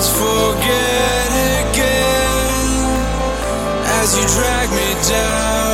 [0.00, 1.30] let's forget
[1.60, 2.86] again.
[4.00, 5.69] As you drag me down,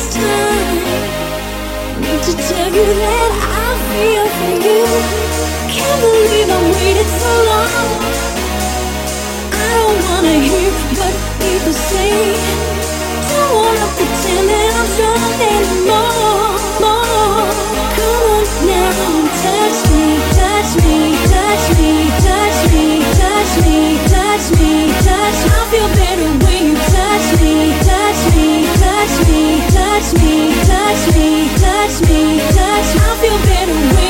[0.00, 0.76] this time.
[2.00, 4.82] Need to tell you that I feel for you.
[5.72, 7.70] Can't believe I waited so long.
[9.52, 12.12] I don't wanna hear what people say.
[13.30, 16.54] Don't wanna pretend that I'm strong anymore.
[16.82, 17.50] More.
[17.96, 19.00] Come on now,
[19.44, 20.04] touch me,
[20.40, 20.98] touch me,
[21.34, 21.92] touch me,
[22.26, 22.84] touch me,
[23.20, 23.76] touch me,
[24.12, 24.70] touch me,
[25.06, 25.36] touch.
[25.44, 25.50] me.
[25.52, 26.59] I feel better when.
[29.90, 32.90] Touch me, touch me, touch me, touch.
[32.96, 34.09] I feel better when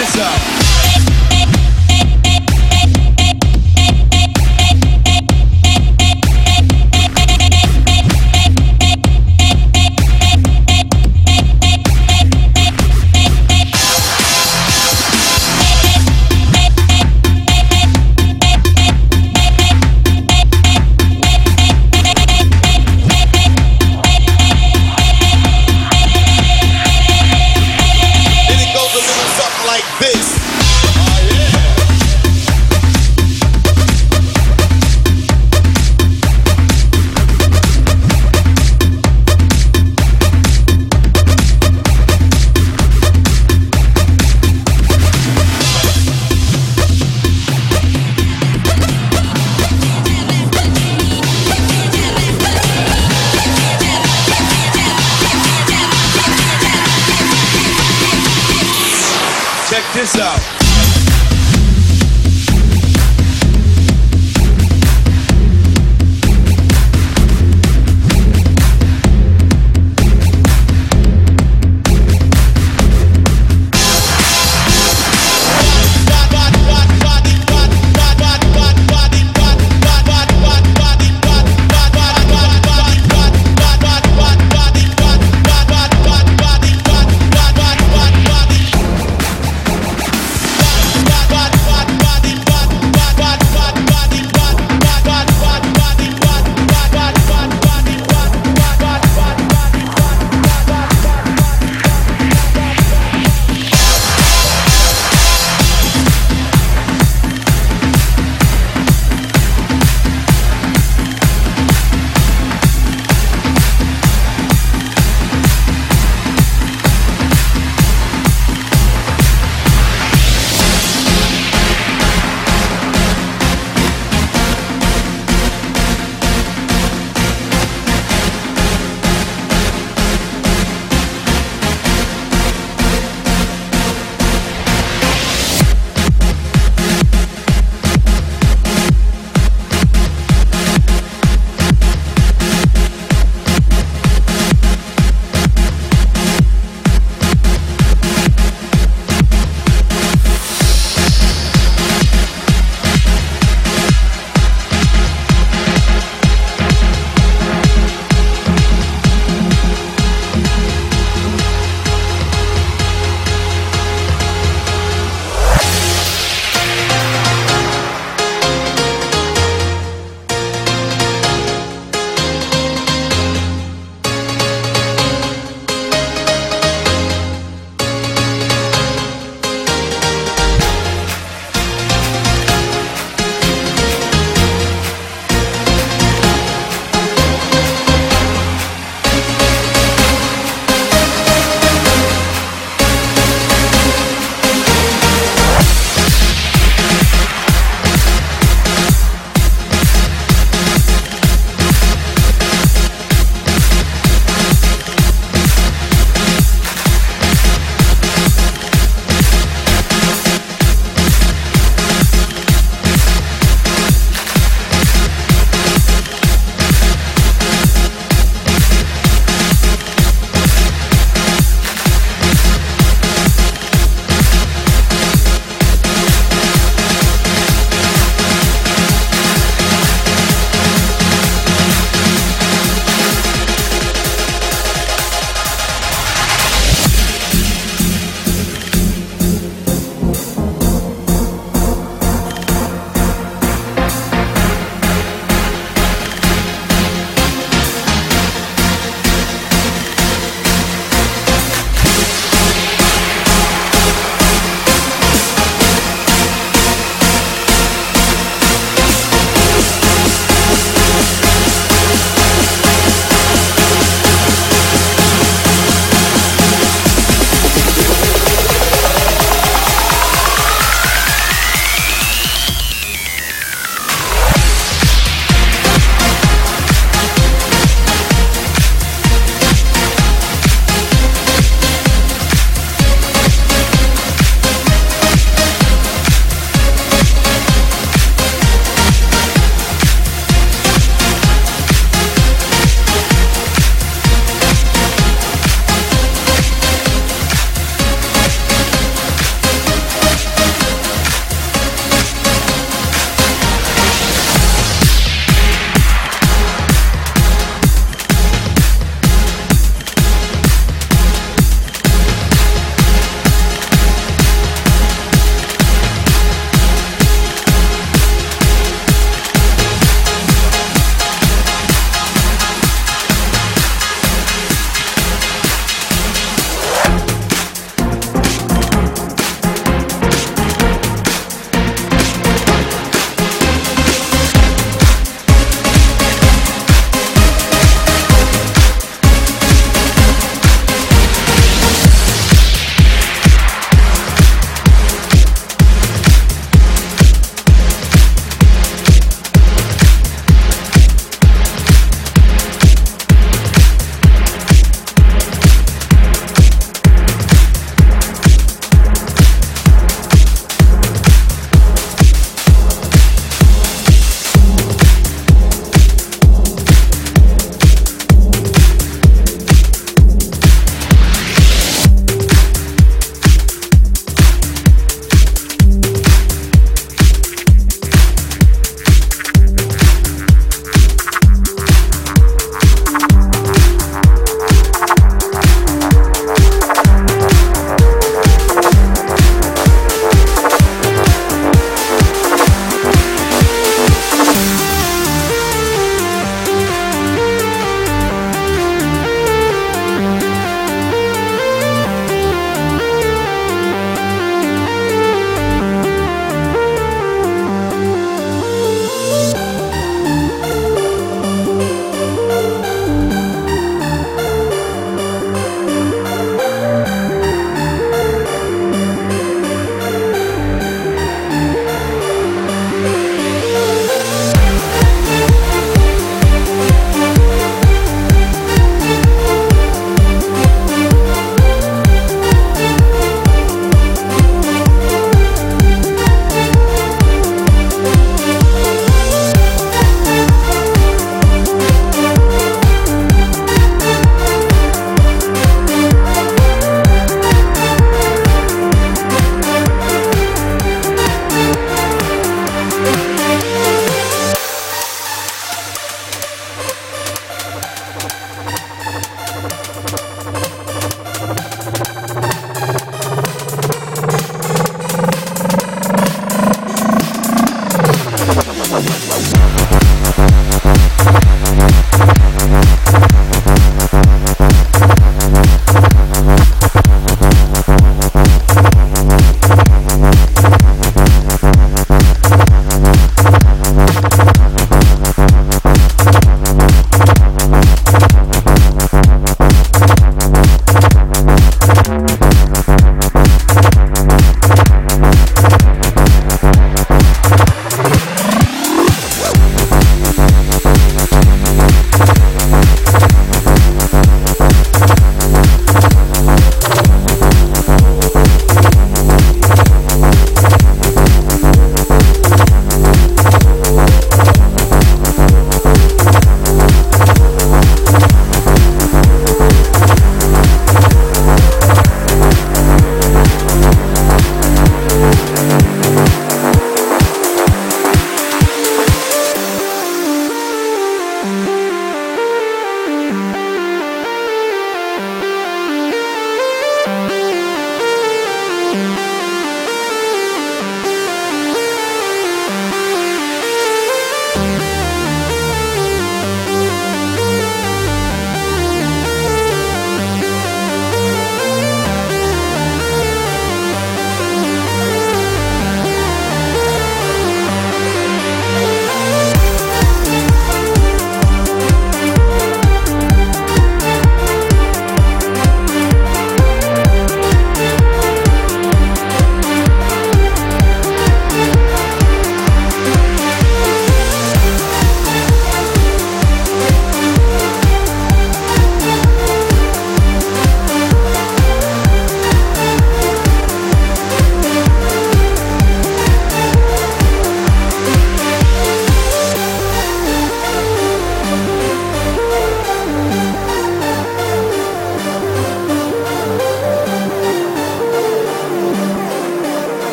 [0.00, 0.69] this up.